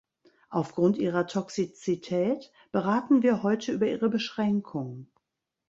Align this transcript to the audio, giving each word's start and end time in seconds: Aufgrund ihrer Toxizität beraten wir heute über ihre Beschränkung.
Aufgrund 0.49 0.97
ihrer 0.97 1.27
Toxizität 1.27 2.51
beraten 2.71 3.21
wir 3.21 3.43
heute 3.43 3.71
über 3.71 3.85
ihre 3.85 4.09
Beschränkung. 4.09 5.11